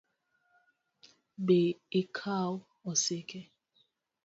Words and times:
Bi 1.45 1.59
ikaw 2.01 2.51
osiki 2.91 3.39